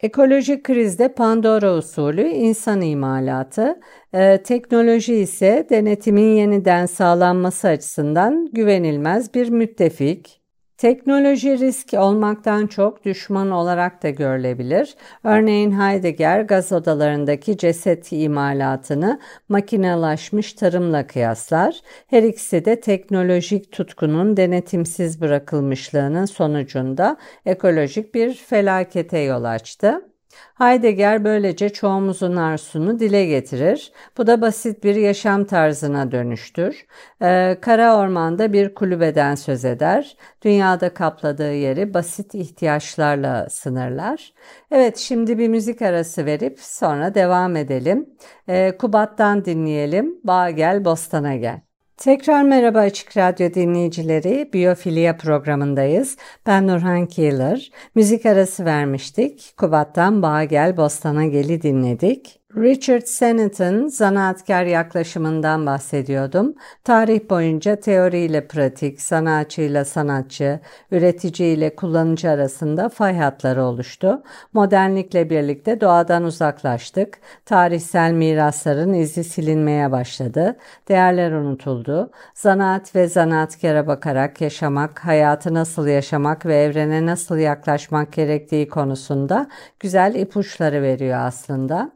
Ekolojik 0.00 0.64
krizde 0.64 1.14
Pandora 1.14 1.74
usulü 1.74 2.28
insan 2.28 2.80
imalatı, 2.80 3.80
e, 4.12 4.42
teknoloji 4.42 5.14
ise 5.14 5.66
denetimin 5.70 6.36
yeniden 6.36 6.86
sağlanması 6.86 7.68
açısından 7.68 8.48
güvenilmez 8.52 9.34
bir 9.34 9.48
müttefik. 9.48 10.45
Teknoloji 10.78 11.58
risk 11.58 11.94
olmaktan 11.94 12.66
çok 12.66 13.04
düşman 13.04 13.50
olarak 13.50 14.02
da 14.02 14.10
görülebilir. 14.10 14.94
Örneğin 15.24 15.80
Heidegger 15.80 16.40
gaz 16.40 16.72
odalarındaki 16.72 17.58
ceset 17.58 18.12
imalatını 18.12 19.20
makinalaşmış 19.48 20.52
tarımla 20.52 21.06
kıyaslar. 21.06 21.80
Her 22.06 22.22
ikisi 22.22 22.64
de 22.64 22.80
teknolojik 22.80 23.72
tutkunun 23.72 24.36
denetimsiz 24.36 25.20
bırakılmışlığının 25.20 26.24
sonucunda 26.24 27.16
ekolojik 27.46 28.14
bir 28.14 28.34
felakete 28.34 29.18
yol 29.18 29.44
açtı. 29.44 30.15
Heidegger 30.54 31.24
böylece 31.24 31.68
çoğumuzun 31.68 32.36
arzusunu 32.36 32.98
dile 32.98 33.26
getirir. 33.26 33.92
Bu 34.18 34.26
da 34.26 34.40
basit 34.40 34.84
bir 34.84 34.94
yaşam 34.94 35.44
tarzına 35.44 36.12
dönüştür. 36.12 36.86
Ee, 37.22 37.58
kara 37.60 37.96
ormanda 37.96 38.52
bir 38.52 38.74
kulübeden 38.74 39.34
söz 39.34 39.64
eder. 39.64 40.16
Dünyada 40.42 40.94
kapladığı 40.94 41.54
yeri 41.54 41.94
basit 41.94 42.34
ihtiyaçlarla 42.34 43.46
sınırlar. 43.50 44.32
Evet 44.70 44.96
şimdi 44.96 45.38
bir 45.38 45.48
müzik 45.48 45.82
arası 45.82 46.26
verip 46.26 46.60
sonra 46.60 47.14
devam 47.14 47.56
edelim. 47.56 48.08
Ee, 48.48 48.76
Kubat'tan 48.78 49.44
dinleyelim. 49.44 50.20
Bağ 50.24 50.50
gel, 50.50 50.84
bostana 50.84 51.36
gel. 51.36 51.65
Tekrar 51.96 52.42
merhaba 52.42 52.78
Açık 52.78 53.16
Radyo 53.16 53.54
dinleyicileri. 53.54 54.50
Biyofilya 54.52 55.16
programındayız. 55.16 56.16
Ben 56.46 56.66
Nurhan 56.66 57.06
Keeler. 57.06 57.70
Müzik 57.94 58.26
arası 58.26 58.64
vermiştik. 58.64 59.54
Kubat'tan 59.56 60.22
Bağ 60.22 60.44
Gel 60.44 60.76
Bostan'a 60.76 61.24
Gel'i 61.26 61.62
dinledik. 61.62 62.40
Richard 62.56 63.02
Sennett'in 63.06 63.88
zanaatkar 63.88 64.64
yaklaşımından 64.64 65.66
bahsediyordum. 65.66 66.54
Tarih 66.84 67.30
boyunca 67.30 67.76
teoriyle 67.76 68.46
pratik, 68.48 69.00
sanatçıyla 69.00 69.84
sanatçı, 69.84 70.60
üreticiyle 70.90 71.76
kullanıcı 71.76 72.30
arasında 72.30 72.88
fay 72.88 73.16
hatları 73.16 73.64
oluştu. 73.64 74.22
Modernlikle 74.52 75.30
birlikte 75.30 75.80
doğadan 75.80 76.24
uzaklaştık. 76.24 77.18
Tarihsel 77.46 78.12
mirasların 78.12 78.92
izi 78.92 79.24
silinmeye 79.24 79.92
başladı. 79.92 80.56
Değerler 80.88 81.32
unutuldu. 81.32 82.10
Zanaat 82.34 82.94
ve 82.94 83.08
zanaatkara 83.08 83.86
bakarak 83.86 84.40
yaşamak, 84.40 85.04
hayatı 85.04 85.54
nasıl 85.54 85.86
yaşamak 85.86 86.46
ve 86.46 86.56
evrene 86.56 87.06
nasıl 87.06 87.36
yaklaşmak 87.36 88.12
gerektiği 88.12 88.68
konusunda 88.68 89.48
güzel 89.80 90.14
ipuçları 90.14 90.82
veriyor 90.82 91.18
aslında. 91.20 91.95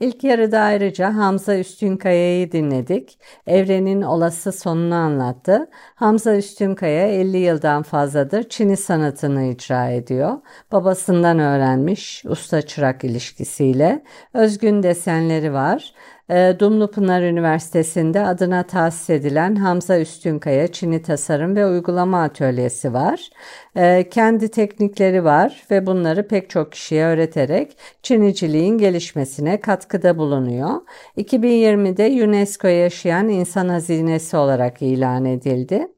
İlk 0.00 0.24
yarıda 0.24 0.60
ayrıca 0.60 1.14
Hamza 1.14 1.58
Üstünkaya'yı 1.58 2.52
dinledik. 2.52 3.18
Evrenin 3.46 4.02
olası 4.02 4.52
sonunu 4.52 4.94
anlattı. 4.94 5.70
Hamza 5.94 6.36
Üstünkaya 6.36 7.06
50 7.08 7.36
yıldan 7.36 7.82
fazladır 7.82 8.48
Çin'i 8.48 8.76
sanatını 8.76 9.44
icra 9.44 9.88
ediyor. 9.88 10.38
Babasından 10.72 11.38
öğrenmiş 11.38 12.24
usta 12.26 12.62
çırak 12.62 13.04
ilişkisiyle. 13.04 14.02
Özgün 14.34 14.82
desenleri 14.82 15.52
var. 15.52 15.94
Ee, 16.30 16.56
Dumlupınar 16.60 17.22
Üniversitesi'nde 17.22 18.20
adına 18.20 18.62
tahsis 18.62 19.10
edilen 19.10 19.54
Hamza 19.56 20.00
Üstünkaya 20.00 20.72
Çini 20.72 21.02
Tasarım 21.02 21.56
ve 21.56 21.66
Uygulama 21.66 22.22
Atölyesi 22.22 22.92
var. 22.92 23.30
Ee, 23.76 24.08
kendi 24.10 24.48
teknikleri 24.48 25.24
var 25.24 25.62
ve 25.70 25.86
bunları 25.86 26.28
pek 26.28 26.50
çok 26.50 26.72
kişiye 26.72 27.04
öğreterek 27.06 27.76
Çiniciliğin 28.02 28.78
gelişmesine 28.78 29.60
katkıda 29.60 30.18
bulunuyor. 30.18 30.80
2020'de 31.16 32.24
UNESCO 32.24 32.68
yaşayan 32.68 33.28
insan 33.28 33.68
hazinesi 33.68 34.36
olarak 34.36 34.82
ilan 34.82 35.24
edildi. 35.24 35.88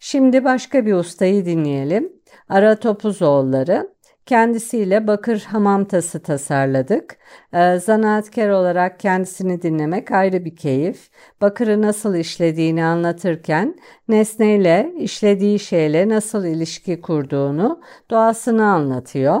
Şimdi 0.00 0.44
başka 0.44 0.86
bir 0.86 0.94
ustayı 0.94 1.44
dinleyelim. 1.44 2.12
Ara 2.48 2.76
Topuzoğulları 2.76 3.95
Kendisiyle 4.26 5.06
bakır 5.06 5.40
hamam 5.40 5.84
tası 5.84 6.22
tasarladık. 6.22 7.16
Ee, 7.52 7.78
zanaatkar 7.78 8.48
olarak 8.48 9.00
kendisini 9.00 9.62
dinlemek 9.62 10.10
ayrı 10.10 10.44
bir 10.44 10.56
keyif. 10.56 11.10
Bakırı 11.40 11.82
nasıl 11.82 12.14
işlediğini 12.14 12.84
anlatırken 12.84 13.76
nesneyle, 14.08 14.92
işlediği 14.98 15.58
şeyle 15.58 16.08
nasıl 16.08 16.44
ilişki 16.44 17.00
kurduğunu, 17.00 17.80
doğasını 18.10 18.64
anlatıyor. 18.66 19.40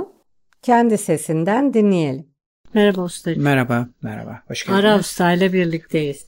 Kendi 0.62 0.98
sesinden 0.98 1.74
dinleyelim. 1.74 2.26
Merhaba 2.74 3.00
ustacığım. 3.00 3.42
Merhaba, 3.42 3.88
merhaba. 4.02 4.42
Hoş 4.48 4.66
geldiniz. 4.66 4.84
Ara 4.84 4.98
Usta 4.98 5.32
ile 5.32 5.52
birlikteyiz. 5.52 6.26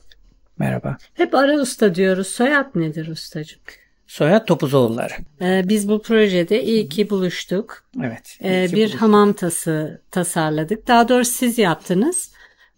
Merhaba. 0.57 0.97
Hep 1.13 1.35
Ara 1.35 1.53
Usta 1.53 1.95
diyoruz. 1.95 2.27
Soyad 2.27 2.75
nedir 2.75 3.07
ustacığım? 3.07 3.61
Soyad 4.09 4.45
Topuzoğulları. 4.47 5.13
Ee, 5.41 5.61
biz 5.69 5.89
bu 5.89 6.01
projede 6.01 6.63
iyi 6.63 6.89
ki 6.89 7.09
buluştuk. 7.09 7.83
Evet. 8.03 8.37
Ee, 8.43 8.65
İki 8.65 8.75
bir 8.75 8.81
buluştuk. 8.81 9.01
hamam 9.01 9.33
tası 9.33 10.01
tasarladık. 10.11 10.87
Daha 10.87 11.09
doğrusu 11.09 11.31
siz 11.31 11.57
yaptınız. 11.57 12.31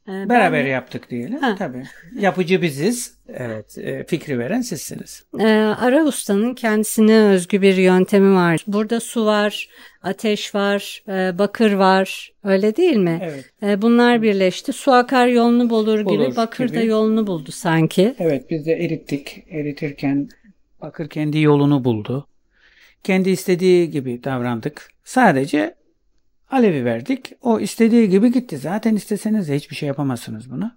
Ee, 0.08 0.30
Beraber 0.30 0.66
ben- 0.66 0.70
yaptık 0.70 1.10
diyelim. 1.10 1.38
Ha. 1.42 1.56
Tabii. 1.60 1.84
Yapıcı 2.20 2.62
biziz. 2.62 3.14
Evet. 3.34 3.78
e, 3.78 4.04
fikri 4.08 4.40
veren 4.40 4.62
sizsiniz. 4.62 5.24
Ee, 5.40 5.48
Ara 5.80 6.04
Usta'nın 6.04 6.54
kendisine 6.54 7.16
özgü 7.18 7.62
bir 7.62 7.76
yöntemi 7.78 8.36
var. 8.36 8.60
Burada 8.68 9.00
su 9.00 9.26
var, 9.26 9.70
ateş 10.04 10.56
var, 10.56 11.04
e, 11.08 11.38
bakır 11.40 11.74
var. 11.74 12.32
Öyle 12.44 12.76
değil 12.76 12.98
mi? 12.98 13.20
Evet. 13.24 13.46
E, 13.64 13.82
bunlar 13.82 14.22
birleşti. 14.22 14.74
Su 14.74 14.92
akar 14.92 15.28
yolunu 15.28 15.70
bulur, 15.70 16.00
gibi, 16.00 16.10
Bulur 16.10 16.36
bakır 16.36 16.70
da 16.74 16.76
gibi. 16.82 16.86
yolunu 16.88 17.28
buldu 17.28 17.52
sanki. 17.52 18.16
Evet 18.20 18.50
biz 18.50 18.66
de 18.66 18.72
erittik. 18.72 19.44
Eritirken 19.52 20.30
bakır 20.82 21.10
kendi 21.10 21.40
yolunu 21.40 21.84
buldu. 21.84 22.28
Kendi 23.04 23.30
istediği 23.30 23.90
gibi 23.90 24.24
davrandık. 24.24 24.92
Sadece 25.04 25.76
alevi 26.52 26.86
verdik. 26.86 27.34
O 27.42 27.60
istediği 27.60 28.10
gibi 28.10 28.32
gitti. 28.32 28.58
Zaten 28.58 28.96
isteseniz 28.96 29.50
de 29.50 29.56
hiçbir 29.56 29.76
şey 29.76 29.88
yapamazsınız 29.88 30.52
bunu. 30.52 30.72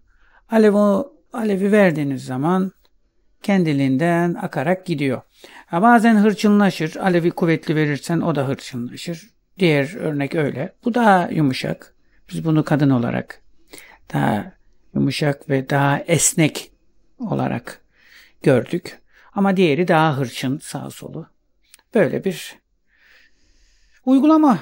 Alev 0.50 0.74
o 0.74 1.12
alevi 1.32 1.72
verdiğiniz 1.72 2.24
zaman 2.24 2.72
kendiliğinden 3.42 4.34
akarak 4.34 4.86
gidiyor. 4.86 5.22
Ha, 5.66 5.82
bazen 5.82 6.16
hırçınlaşır. 6.16 6.96
Alevi 6.96 7.30
kuvvetli 7.30 7.76
verirsen 7.76 8.20
o 8.20 8.34
da 8.34 8.48
hırçınlaşır. 8.48 9.30
Diğer 9.58 9.96
örnek 9.96 10.34
öyle. 10.34 10.72
Bu 10.84 10.94
daha 10.94 11.28
yumuşak. 11.28 11.94
Biz 12.30 12.44
bunu 12.44 12.64
kadın 12.64 12.90
olarak 12.90 13.42
daha 14.12 14.52
yumuşak 14.94 15.50
ve 15.50 15.70
daha 15.70 15.98
esnek 15.98 16.70
olarak 17.18 17.80
gördük. 18.42 18.98
Ama 19.34 19.56
diğeri 19.56 19.88
daha 19.88 20.16
hırçın 20.16 20.58
sağ 20.58 20.90
solu. 20.90 21.26
Böyle 21.94 22.24
bir 22.24 22.56
uygulama. 24.06 24.58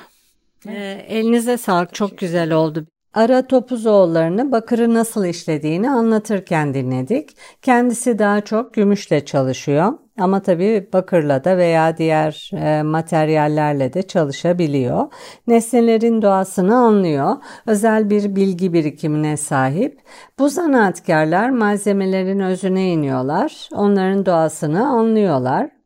Ee, 0.66 1.06
elinize 1.08 1.58
sağlık 1.58 1.94
çok 1.94 2.18
güzel 2.18 2.52
oldu. 2.52 2.86
Ara 3.14 3.46
Topuzoğulları'nı 3.46 4.52
bakırı 4.52 4.94
nasıl 4.94 5.24
işlediğini 5.24 5.90
anlatırken 5.90 6.74
dinledik. 6.74 7.36
Kendisi 7.62 8.18
daha 8.18 8.40
çok 8.40 8.74
gümüşle 8.74 9.24
çalışıyor 9.24 9.92
ama 10.18 10.42
tabii 10.42 10.88
bakırla 10.92 11.44
da 11.44 11.56
veya 11.56 11.96
diğer 11.96 12.50
e, 12.54 12.82
materyallerle 12.82 13.92
de 13.92 14.02
çalışabiliyor. 14.02 15.12
Nesnelerin 15.46 16.22
doğasını 16.22 16.76
anlıyor. 16.76 17.36
Özel 17.66 18.10
bir 18.10 18.36
bilgi 18.36 18.72
birikimine 18.72 19.36
sahip. 19.36 20.00
Bu 20.38 20.48
zanaatkarlar 20.48 21.50
malzemelerin 21.50 22.40
özüne 22.40 22.92
iniyorlar. 22.92 23.68
Onların 23.72 24.26
doğasını 24.26 24.88
anlıyorlar. 24.88 25.81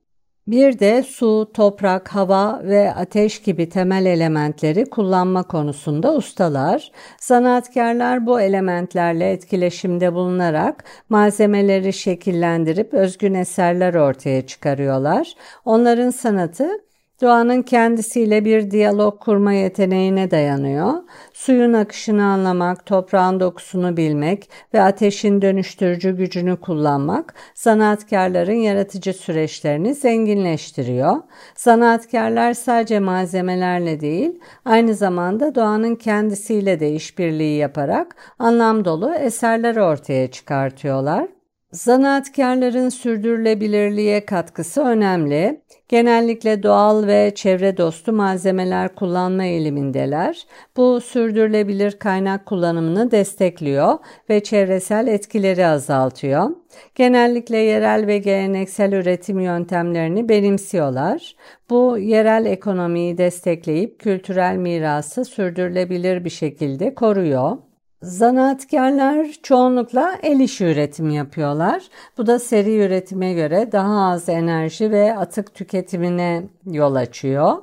Bir 0.47 0.79
de 0.79 1.03
su, 1.03 1.51
toprak, 1.55 2.09
hava 2.09 2.61
ve 2.65 2.95
ateş 2.95 3.43
gibi 3.43 3.69
temel 3.69 4.07
elementleri 4.07 4.85
kullanma 4.91 5.43
konusunda 5.43 6.15
ustalar. 6.15 6.93
Zanaatkarlar 7.21 8.27
bu 8.27 8.41
elementlerle 8.41 9.31
etkileşimde 9.31 10.15
bulunarak 10.15 10.85
malzemeleri 11.09 11.93
şekillendirip 11.93 12.95
özgün 12.95 13.35
eserler 13.35 13.95
ortaya 13.95 14.47
çıkarıyorlar. 14.47 15.35
Onların 15.65 16.11
sanatı 16.11 16.86
Doğanın 17.23 17.63
kendisiyle 17.63 18.45
bir 18.45 18.71
diyalog 18.71 19.21
kurma 19.21 19.53
yeteneğine 19.53 20.31
dayanıyor. 20.31 20.93
Suyun 21.33 21.73
akışını 21.73 22.25
anlamak, 22.25 22.87
toprağın 22.87 23.41
dokusunu 23.41 23.97
bilmek 23.97 24.51
ve 24.75 24.83
ateşin 24.83 25.43
dönüştürücü 25.43 26.17
gücünü 26.17 26.57
kullanmak 26.57 27.35
zanaatkarların 27.55 28.53
yaratıcı 28.53 29.13
süreçlerini 29.13 29.95
zenginleştiriyor. 29.95 31.17
Zanaatkarlar 31.55 32.55
sadece 32.55 32.99
malzemelerle 32.99 34.01
değil, 34.01 34.41
aynı 34.65 34.95
zamanda 34.95 35.55
doğanın 35.55 35.95
kendisiyle 35.95 36.81
de 36.81 36.93
işbirliği 36.93 37.59
yaparak 37.59 38.17
anlam 38.39 38.85
dolu 38.85 39.15
eserler 39.15 39.77
ortaya 39.77 40.31
çıkartıyorlar. 40.31 41.36
Zanaatkarların 41.73 42.89
sürdürülebilirliğe 42.89 44.27
katkısı 44.27 44.83
önemli. 44.83 45.61
Genellikle 45.89 46.63
doğal 46.63 47.07
ve 47.07 47.33
çevre 47.35 47.77
dostu 47.77 48.13
malzemeler 48.13 48.95
kullanma 48.95 49.45
eğilimindeler. 49.45 50.47
Bu 50.77 51.01
sürdürülebilir 51.01 51.99
kaynak 51.99 52.47
kullanımını 52.47 53.11
destekliyor 53.11 53.99
ve 54.31 54.43
çevresel 54.43 55.07
etkileri 55.07 55.67
azaltıyor. 55.67 56.51
Genellikle 56.95 57.57
yerel 57.57 58.07
ve 58.07 58.19
geleneksel 58.19 58.93
üretim 58.93 59.41
yöntemlerini 59.41 60.29
benimsiyorlar. 60.29 61.37
Bu 61.71 61.99
yerel 61.99 62.47
ekonomiyi 62.47 63.19
destekleyip 63.19 63.99
kültürel 63.99 64.57
mirası 64.57 65.25
sürdürülebilir 65.25 66.25
bir 66.25 66.31
şekilde 66.31 66.95
koruyor. 66.95 67.57
Zanaatkarlar 68.03 69.27
çoğunlukla 69.43 70.19
el 70.23 70.41
işi 70.41 70.65
üretim 70.65 71.11
yapıyorlar. 71.11 71.83
Bu 72.19 72.27
da 72.27 72.39
seri 72.39 72.77
üretime 72.77 73.33
göre 73.33 73.73
daha 73.73 74.11
az 74.11 74.29
enerji 74.29 74.91
ve 74.91 75.17
atık 75.17 75.55
tüketimine 75.55 76.43
yol 76.67 76.95
açıyor. 76.95 77.57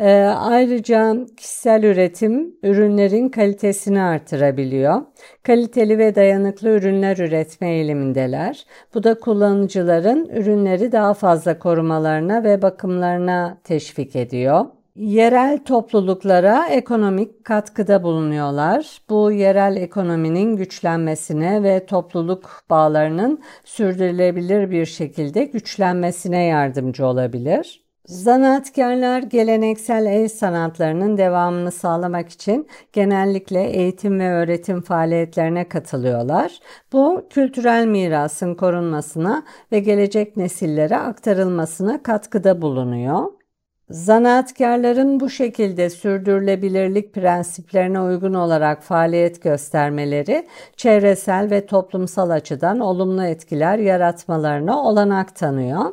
Ee, 0.00 0.12
ayrıca 0.36 1.16
kişisel 1.36 1.82
üretim 1.82 2.56
ürünlerin 2.62 3.28
kalitesini 3.28 4.02
artırabiliyor. 4.02 5.02
Kaliteli 5.42 5.98
ve 5.98 6.14
dayanıklı 6.14 6.68
ürünler 6.68 7.16
üretme 7.16 7.70
eğilimindeler. 7.70 8.66
Bu 8.94 9.04
da 9.04 9.18
kullanıcıların 9.18 10.28
ürünleri 10.28 10.92
daha 10.92 11.14
fazla 11.14 11.58
korumalarına 11.58 12.44
ve 12.44 12.62
bakımlarına 12.62 13.58
teşvik 13.64 14.16
ediyor. 14.16 14.66
Yerel 14.98 15.58
topluluklara 15.64 16.68
ekonomik 16.68 17.44
katkıda 17.44 18.02
bulunuyorlar. 18.02 19.00
Bu 19.10 19.32
yerel 19.32 19.76
ekonominin 19.76 20.56
güçlenmesine 20.56 21.62
ve 21.62 21.86
topluluk 21.86 22.50
bağlarının 22.70 23.40
sürdürülebilir 23.64 24.70
bir 24.70 24.86
şekilde 24.86 25.44
güçlenmesine 25.44 26.44
yardımcı 26.44 27.06
olabilir. 27.06 27.84
Zanaatkarlar 28.06 29.22
geleneksel 29.22 30.06
el 30.06 30.28
sanatlarının 30.28 31.18
devamını 31.18 31.72
sağlamak 31.72 32.28
için 32.28 32.68
genellikle 32.92 33.64
eğitim 33.70 34.20
ve 34.20 34.30
öğretim 34.30 34.80
faaliyetlerine 34.80 35.68
katılıyorlar. 35.68 36.58
Bu 36.92 37.26
kültürel 37.30 37.86
mirasın 37.86 38.54
korunmasına 38.54 39.42
ve 39.72 39.80
gelecek 39.80 40.36
nesillere 40.36 40.96
aktarılmasına 40.96 42.02
katkıda 42.02 42.62
bulunuyor. 42.62 43.37
Zanaatkarların 43.90 45.20
bu 45.20 45.30
şekilde 45.30 45.90
sürdürülebilirlik 45.90 47.14
prensiplerine 47.14 48.00
uygun 48.00 48.34
olarak 48.34 48.82
faaliyet 48.82 49.42
göstermeleri 49.42 50.48
çevresel 50.76 51.50
ve 51.50 51.66
toplumsal 51.66 52.30
açıdan 52.30 52.80
olumlu 52.80 53.24
etkiler 53.24 53.78
yaratmalarına 53.78 54.82
olanak 54.82 55.36
tanıyor. 55.36 55.84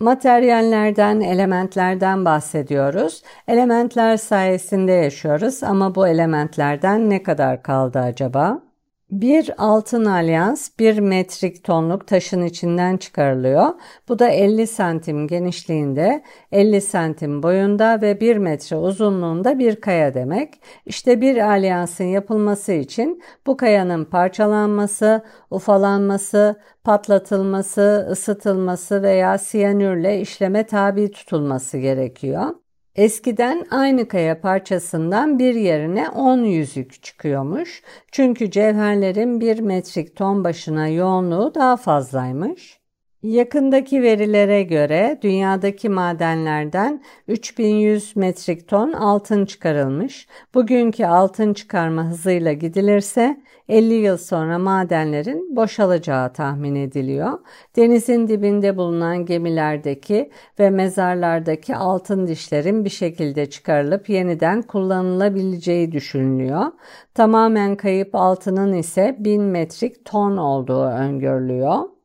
Materyallerden, 0.00 1.20
elementlerden 1.20 2.24
bahsediyoruz. 2.24 3.22
Elementler 3.48 4.16
sayesinde 4.16 4.92
yaşıyoruz 4.92 5.62
ama 5.62 5.94
bu 5.94 6.08
elementlerden 6.08 7.10
ne 7.10 7.22
kadar 7.22 7.62
kaldı 7.62 7.98
acaba? 7.98 8.71
Bir 9.12 9.54
altın 9.58 10.04
alyans 10.04 10.70
bir 10.78 10.98
metrik 10.98 11.64
tonluk 11.64 12.06
taşın 12.06 12.42
içinden 12.44 12.96
çıkarılıyor. 12.96 13.68
Bu 14.08 14.18
da 14.18 14.28
50 14.28 14.66
santim 14.66 15.28
genişliğinde, 15.28 16.22
50 16.52 16.80
santim 16.80 17.42
boyunda 17.42 18.00
ve 18.02 18.20
1 18.20 18.36
metre 18.36 18.76
uzunluğunda 18.76 19.58
bir 19.58 19.80
kaya 19.80 20.14
demek. 20.14 20.60
İşte 20.86 21.20
bir 21.20 21.52
alyansın 21.52 22.04
yapılması 22.04 22.72
için 22.72 23.22
bu 23.46 23.56
kayanın 23.56 24.04
parçalanması, 24.04 25.22
ufalanması, 25.50 26.60
patlatılması, 26.84 28.08
ısıtılması 28.10 29.02
veya 29.02 29.38
siyanürle 29.38 30.20
işleme 30.20 30.66
tabi 30.66 31.10
tutulması 31.10 31.78
gerekiyor. 31.78 32.61
Eskiden 32.96 33.66
aynı 33.70 34.08
kaya 34.08 34.40
parçasından 34.40 35.38
bir 35.38 35.54
yerine 35.54 36.08
10 36.08 36.44
yüzük 36.44 37.02
çıkıyormuş. 37.02 37.82
Çünkü 38.12 38.50
cevherlerin 38.50 39.40
bir 39.40 39.60
metrik 39.60 40.16
ton 40.16 40.44
başına 40.44 40.88
yoğunluğu 40.88 41.54
daha 41.54 41.76
fazlaymış. 41.76 42.81
Yakındaki 43.22 44.02
verilere 44.02 44.62
göre 44.62 45.18
dünyadaki 45.22 45.88
madenlerden 45.88 47.02
3100 47.28 48.16
metrik 48.16 48.68
ton 48.68 48.92
altın 48.92 49.44
çıkarılmış. 49.44 50.26
Bugünkü 50.54 51.04
altın 51.04 51.54
çıkarma 51.54 52.04
hızıyla 52.04 52.52
gidilirse 52.52 53.40
50 53.68 53.94
yıl 53.94 54.16
sonra 54.16 54.58
madenlerin 54.58 55.56
boşalacağı 55.56 56.32
tahmin 56.32 56.74
ediliyor. 56.74 57.38
Denizin 57.76 58.28
dibinde 58.28 58.76
bulunan 58.76 59.26
gemilerdeki 59.26 60.30
ve 60.58 60.70
mezarlardaki 60.70 61.76
altın 61.76 62.26
dişlerin 62.26 62.84
bir 62.84 62.90
şekilde 62.90 63.50
çıkarılıp 63.50 64.08
yeniden 64.08 64.62
kullanılabileceği 64.62 65.92
düşünülüyor. 65.92 66.72
Tamamen 67.14 67.76
kayıp 67.76 68.14
altının 68.14 68.72
ise 68.72 69.16
1000 69.18 69.42
metrik 69.42 70.04
ton 70.04 70.36
olduğu 70.36 70.84
öngörülüyor. 70.84 72.01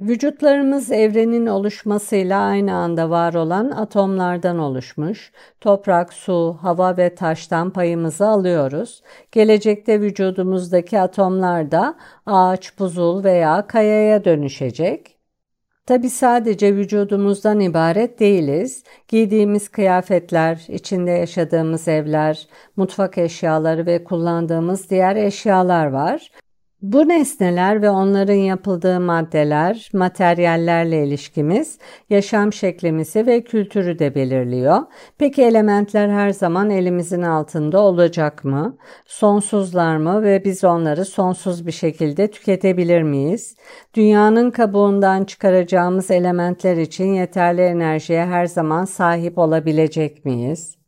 Vücutlarımız 0.00 0.92
evrenin 0.92 1.46
oluşmasıyla 1.46 2.40
aynı 2.40 2.74
anda 2.74 3.10
var 3.10 3.34
olan 3.34 3.70
atomlardan 3.70 4.58
oluşmuş. 4.58 5.32
Toprak, 5.60 6.12
su, 6.12 6.56
hava 6.62 6.96
ve 6.96 7.14
taştan 7.14 7.70
payımızı 7.70 8.26
alıyoruz. 8.26 9.02
Gelecekte 9.32 10.00
vücudumuzdaki 10.00 11.00
atomlar 11.00 11.70
da 11.70 11.94
ağaç, 12.26 12.78
buzul 12.78 13.24
veya 13.24 13.66
kayaya 13.66 14.24
dönüşecek. 14.24 15.16
Tabi 15.86 16.10
sadece 16.10 16.76
vücudumuzdan 16.76 17.60
ibaret 17.60 18.20
değiliz. 18.20 18.84
Giydiğimiz 19.08 19.68
kıyafetler, 19.68 20.64
içinde 20.68 21.10
yaşadığımız 21.10 21.88
evler, 21.88 22.48
mutfak 22.76 23.18
eşyaları 23.18 23.86
ve 23.86 24.04
kullandığımız 24.04 24.90
diğer 24.90 25.16
eşyalar 25.16 25.86
var. 25.86 26.30
Bu 26.82 27.08
nesneler 27.08 27.82
ve 27.82 27.90
onların 27.90 28.34
yapıldığı 28.34 29.00
maddeler, 29.00 29.90
materyallerle 29.92 31.06
ilişkimiz, 31.06 31.78
yaşam 32.10 32.52
şeklimizi 32.52 33.26
ve 33.26 33.44
kültürü 33.44 33.98
de 33.98 34.14
belirliyor. 34.14 34.78
Peki 35.18 35.42
elementler 35.42 36.08
her 36.08 36.30
zaman 36.30 36.70
elimizin 36.70 37.22
altında 37.22 37.80
olacak 37.80 38.44
mı? 38.44 38.76
Sonsuzlar 39.06 39.96
mı 39.96 40.22
ve 40.22 40.44
biz 40.44 40.64
onları 40.64 41.04
sonsuz 41.04 41.66
bir 41.66 41.72
şekilde 41.72 42.30
tüketebilir 42.30 43.02
miyiz? 43.02 43.56
Dünyanın 43.94 44.50
kabuğundan 44.50 45.24
çıkaracağımız 45.24 46.10
elementler 46.10 46.76
için 46.76 47.14
yeterli 47.14 47.60
enerjiye 47.60 48.26
her 48.26 48.46
zaman 48.46 48.84
sahip 48.84 49.38
olabilecek 49.38 50.24
miyiz? 50.24 50.79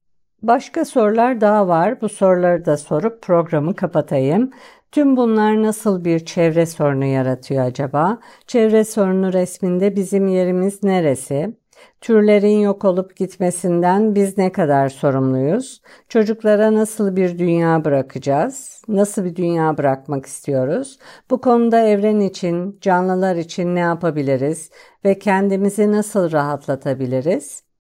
Başka 0.42 0.84
sorular 0.84 1.40
daha 1.40 1.68
var. 1.68 2.00
Bu 2.00 2.08
soruları 2.08 2.64
da 2.64 2.76
sorup 2.76 3.22
programı 3.22 3.76
kapatayım. 3.76 4.50
Tüm 4.92 5.16
bunlar 5.16 5.62
nasıl 5.62 6.04
bir 6.04 6.24
çevre 6.24 6.66
sorunu 6.66 7.04
yaratıyor 7.04 7.64
acaba? 7.64 8.18
Çevre 8.46 8.84
sorunu 8.84 9.32
resminde 9.32 9.96
bizim 9.96 10.28
yerimiz 10.28 10.82
neresi? 10.82 11.56
Türlerin 12.00 12.58
yok 12.60 12.84
olup 12.84 13.16
gitmesinden 13.16 14.14
biz 14.14 14.38
ne 14.38 14.52
kadar 14.52 14.88
sorumluyuz? 14.88 15.82
Çocuklara 16.08 16.74
nasıl 16.74 17.16
bir 17.16 17.38
dünya 17.38 17.84
bırakacağız? 17.84 18.82
Nasıl 18.88 19.24
bir 19.24 19.36
dünya 19.36 19.78
bırakmak 19.78 20.26
istiyoruz? 20.26 20.98
Bu 21.30 21.40
konuda 21.40 21.80
evren 21.80 22.20
için, 22.20 22.78
canlılar 22.80 23.36
için 23.36 23.74
ne 23.74 23.80
yapabiliriz 23.80 24.70
ve 25.04 25.18
kendimizi 25.18 25.92
nasıl 25.92 26.32
rahatlatabiliriz? 26.32 27.71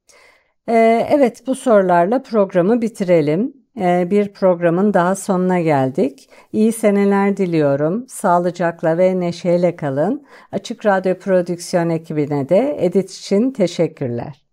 Ee, 0.68 1.06
evet 1.10 1.46
bu 1.46 1.54
sorularla 1.54 2.22
programı 2.22 2.82
bitirelim. 2.82 3.54
Ee, 3.80 4.08
bir 4.10 4.32
programın 4.32 4.94
daha 4.94 5.14
sonuna 5.14 5.60
geldik. 5.60 6.30
İyi 6.52 6.72
seneler 6.72 7.36
diliyorum. 7.36 8.08
Sağlıcakla 8.08 8.98
ve 8.98 9.20
neşeyle 9.20 9.76
kalın. 9.76 10.26
Açık 10.52 10.86
Radyo 10.86 11.18
Prodüksiyon 11.18 11.90
ekibine 11.90 12.48
de 12.48 12.76
edit 12.80 13.10
için 13.10 13.50
teşekkürler. 13.50 14.51